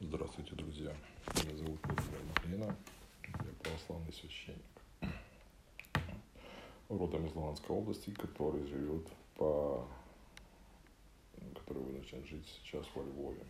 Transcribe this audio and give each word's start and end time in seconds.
Здравствуйте, 0.00 0.54
друзья. 0.54 0.94
Меня 1.42 1.56
зовут 1.56 1.80
Владимир 1.82 2.22
Махлина. 2.28 2.76
Я 3.26 3.52
православный 3.64 4.12
священник. 4.12 4.62
Родом 6.88 7.26
из 7.26 7.34
Луганской 7.34 7.74
области, 7.74 8.10
который 8.12 8.64
живет 8.68 9.08
по... 9.34 9.88
который 11.52 11.82
вынужден 11.82 12.24
жить 12.26 12.46
сейчас 12.46 12.86
во 12.94 13.02
Львове. 13.02 13.44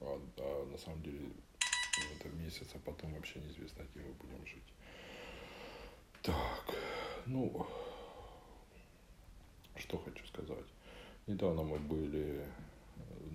А, 0.00 0.18
а 0.38 0.66
на 0.72 0.78
самом 0.78 1.02
деле 1.02 1.28
в 1.60 2.18
этом 2.18 2.42
месяце, 2.42 2.70
а 2.74 2.78
потом 2.78 3.12
вообще 3.12 3.40
неизвестно, 3.40 3.82
где 3.92 4.02
мы 4.02 4.14
будем 4.14 4.46
жить. 4.46 4.72
Так, 6.22 6.74
ну, 7.26 7.66
что 9.76 9.98
хочу 9.98 10.26
сказать. 10.26 10.64
Недавно 11.26 11.62
мы 11.62 11.78
были 11.78 12.46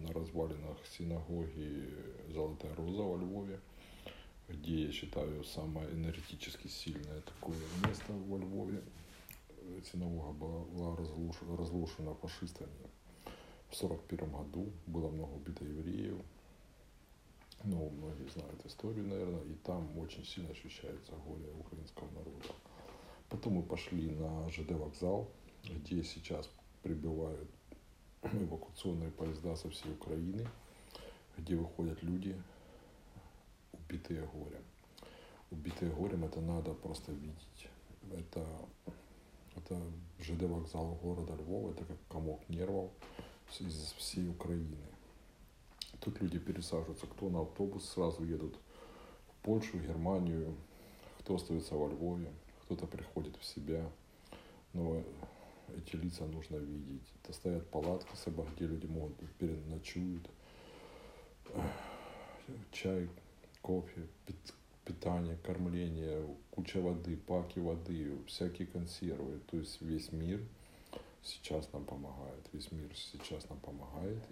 на 0.08 0.14
развалинах 0.14 0.78
синагоги 0.88 1.90
Золотая 2.30 2.74
Роза 2.76 3.04
во 3.04 3.18
Львове, 3.18 3.60
где, 4.48 4.86
я 4.86 4.92
считаю, 4.92 5.44
самое 5.44 5.90
энергетически 5.92 6.68
сильное 6.68 7.22
такое 7.22 7.58
место 7.86 8.14
во 8.14 8.38
Львове. 8.38 8.82
Синагога 9.92 10.32
была 10.32 10.96
разрушена, 10.96 12.16
фашистами 12.16 12.72
в 13.70 13.82
1941 13.82 14.32
году. 14.32 14.72
Было 14.86 15.10
много 15.10 15.34
убито 15.34 15.66
евреев. 15.66 16.22
Ну, 17.64 17.90
многие 17.90 18.30
знают 18.30 18.66
историю, 18.66 19.08
наверное, 19.08 19.44
и 19.44 19.56
там 19.56 19.98
очень 19.98 20.24
сильно 20.24 20.52
ощущается 20.52 21.12
горе 21.26 21.52
украинского 21.60 22.10
народа. 22.12 22.54
Потом 23.30 23.54
мы 23.54 23.64
пошли 23.64 24.12
на 24.12 24.50
ЖД 24.50 24.72
вокзал, 24.72 25.28
где 25.64 26.02
сейчас 26.04 26.50
прибывают 26.82 27.50
эвакуационные 28.34 29.12
поезда 29.12 29.56
со 29.56 29.70
всей 29.70 29.92
Украины, 29.92 30.48
где 31.38 31.56
выходят 31.56 32.02
люди, 32.04 32.36
убитые 33.74 34.22
горем. 34.34 34.64
Убитые 35.52 35.92
горем 35.92 36.26
это 36.26 36.42
надо 36.42 36.74
просто 36.74 37.12
видеть. 37.12 37.70
Это, 38.12 38.46
это 39.56 39.82
ЖД 40.20 40.44
вокзал 40.44 40.96
города 41.02 41.36
Львова, 41.36 41.72
это 41.72 41.86
как 41.86 41.98
комок 42.10 42.48
нервов 42.50 42.92
из 43.60 43.94
всей 43.98 44.30
Украины. 44.30 44.78
Тут 46.00 46.22
люди 46.22 46.40
пересаживаются, 46.40 47.08
кто 47.08 47.30
на 47.30 47.42
автобус 47.42 47.90
сразу 47.90 48.24
едут 48.24 48.56
в 49.28 49.44
Польшу, 49.44 49.80
Германию, 49.80 50.56
кто 51.20 51.36
остается 51.36 51.76
во 51.76 51.90
Львове, 51.90 52.32
кто-то 52.64 52.88
приходит 52.88 53.36
в 53.38 53.46
себя. 53.46 53.90
Но 54.74 55.04
эти 55.76 55.96
лица 55.96 56.26
нужно 56.26 56.58
видеть. 56.58 57.14
Это 57.24 57.34
стоят 57.34 57.70
палатки 57.70 58.16
собак, 58.16 58.48
где 58.56 58.68
люди 58.68 58.86
могут 58.86 59.16
переночуют. 59.38 60.30
Чай, 62.72 63.10
кофе, 63.62 64.08
питание, 64.86 65.38
кормление, 65.44 66.26
куча 66.52 66.80
воды, 66.80 67.18
паки 67.18 67.60
воды, 67.60 68.18
всякие 68.28 68.68
консервы. 68.68 69.40
То 69.48 69.58
есть 69.58 69.82
весь 69.82 70.12
мир 70.12 70.42
сейчас 71.24 71.72
нам 71.74 71.84
помогает. 71.84 72.48
Весь 72.54 72.72
мир 72.72 72.90
сейчас 72.96 73.50
нам 73.50 73.60
помогает. 73.60 74.24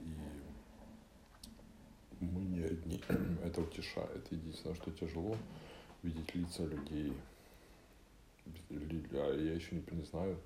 И 2.22 2.26
мы 2.26 2.44
не 2.44 2.64
одни. 2.64 3.02
Это 3.44 3.62
утешает. 3.62 4.32
Единственное, 4.32 4.76
что 4.76 4.92
тяжело 4.92 5.36
видеть 6.02 6.34
лица 6.36 6.66
людей. 6.66 7.14
Я 8.70 9.54
еще 9.54 9.82
не 9.92 10.04
знаю, 10.04 10.38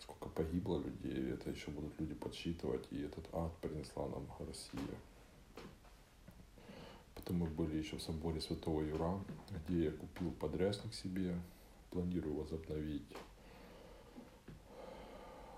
сколько 0.00 0.28
погибло 0.28 0.80
людей, 0.80 1.32
это 1.32 1.50
еще 1.50 1.70
будут 1.70 1.98
люди 2.00 2.14
подсчитывать, 2.14 2.86
и 2.90 3.02
этот 3.02 3.26
ад 3.32 3.56
принесла 3.58 4.08
нам 4.08 4.26
Россия. 4.38 4.96
Потом 7.14 7.36
мы 7.36 7.46
были 7.46 7.76
еще 7.76 7.96
в 7.96 8.02
соборе 8.02 8.40
Святого 8.40 8.82
Юра, 8.82 9.22
где 9.50 9.84
я 9.84 9.90
купил 9.90 10.32
подрясник 10.32 10.94
себе, 10.94 11.38
планирую 11.90 12.34
возобновить, 12.34 13.16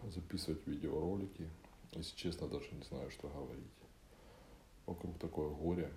записывать 0.08 0.66
видеоролики. 0.66 1.48
Если 1.92 2.16
честно, 2.16 2.48
даже 2.48 2.69
не 2.72 2.82
знаю, 2.82 3.10
что 3.10 3.28
говорить. 3.28 3.64
Вокруг 4.86 5.19
такое 5.19 5.50
горе. 5.50 5.92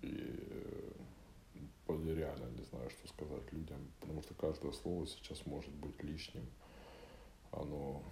И 0.00 0.08
э, 0.10 0.92
реально 2.14 2.50
не 2.56 2.64
знаю, 2.64 2.90
что 2.90 3.08
сказать 3.08 3.52
людям, 3.52 3.78
потому 4.00 4.22
что 4.22 4.34
каждое 4.34 4.72
слово 4.72 5.06
сейчас 5.06 5.44
может 5.46 5.72
быть 5.74 6.02
лишним 6.02 6.46
оно 7.52 8.02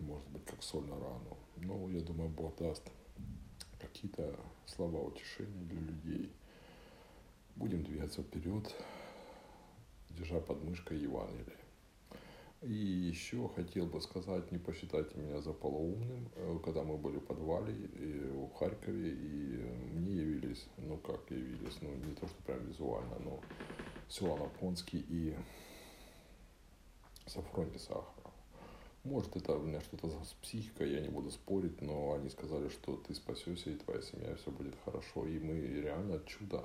может 0.00 0.28
быть 0.28 0.44
как 0.44 0.62
соль 0.62 0.86
на 0.86 0.96
рану. 0.96 1.36
Но 1.56 1.88
я 1.90 2.00
думаю, 2.00 2.30
Бог 2.30 2.56
даст 2.56 2.82
какие-то 3.80 4.38
слова 4.66 5.00
утешения 5.02 5.64
для 5.64 5.80
людей. 5.80 6.32
Будем 7.56 7.82
двигаться 7.82 8.22
вперед, 8.22 8.74
держа 10.10 10.40
под 10.40 10.62
мышкой 10.62 10.98
Евангелие. 10.98 11.56
И 12.62 12.72
еще 12.72 13.48
хотел 13.54 13.86
бы 13.86 14.00
сказать, 14.00 14.50
не 14.50 14.58
посчитайте 14.58 15.16
меня 15.18 15.40
за 15.40 15.52
полоумным, 15.52 16.28
э, 16.34 16.58
когда 16.64 16.82
мы 16.82 16.96
были 16.96 17.18
в 17.18 17.24
подвале 17.24 17.74
и 17.74 18.30
в 18.30 18.52
Харькове, 18.54 19.10
и 19.10 19.62
мне 19.92 20.14
явились, 20.14 20.66
ну 20.78 20.96
как 20.96 21.30
явились, 21.30 21.76
ну 21.82 21.94
не 21.94 22.14
то, 22.14 22.26
что 22.26 22.42
прям 22.44 22.66
визуально, 22.66 23.18
но 23.20 23.40
Силан 24.08 24.42
Афонский 24.42 25.04
и 25.08 25.36
Сафроний 27.26 27.78
Сахар. 27.78 28.15
Может, 29.06 29.36
это 29.36 29.52
у 29.52 29.62
меня 29.62 29.80
что-то 29.82 30.08
с 30.24 30.32
психикой, 30.42 30.90
я 30.90 31.00
не 31.00 31.08
буду 31.08 31.30
спорить, 31.30 31.80
но 31.80 32.14
они 32.14 32.28
сказали, 32.28 32.68
что 32.68 32.96
ты 32.96 33.14
спасешься, 33.14 33.70
и 33.70 33.76
твоя 33.76 34.02
семья, 34.02 34.34
все 34.34 34.50
будет 34.50 34.74
хорошо. 34.84 35.24
И 35.26 35.38
мы 35.38 35.60
реально 35.60 36.20
чудо. 36.26 36.64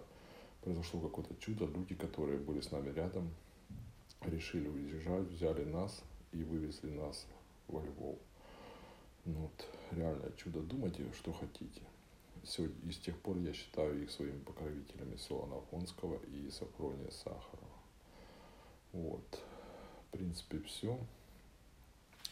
Произошло 0.64 1.00
какое-то 1.02 1.36
чудо. 1.36 1.66
Люди, 1.66 1.94
которые 1.94 2.40
были 2.40 2.62
с 2.62 2.72
нами 2.72 2.90
рядом, 2.94 3.30
решили 4.22 4.68
уезжать, 4.68 5.28
взяли 5.28 5.66
нас 5.66 6.04
и 6.32 6.44
вывезли 6.44 6.90
нас 6.90 7.28
во 7.68 7.84
Львов. 7.84 8.18
Ну, 9.26 9.34
вот, 9.34 9.68
реальное 9.92 10.32
чудо. 10.32 10.62
Думайте, 10.62 11.06
что 11.14 11.34
хотите. 11.34 11.82
Сегодня, 12.44 12.90
и 12.90 12.92
с 12.92 12.98
тех 12.98 13.20
пор 13.20 13.38
я 13.38 13.54
считаю 13.54 14.02
их 14.02 14.10
своими 14.10 14.40
покровителями 14.40 15.16
Солона 15.18 15.58
Афонского 15.58 16.20
и 16.26 16.50
Сафрония 16.50 17.12
Сахарова. 17.12 17.70
Вот. 18.94 19.44
В 20.08 20.18
принципе, 20.18 20.60
все. 20.62 20.98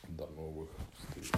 До 0.09 0.27
новых 0.27 0.69
встреч. 0.97 1.31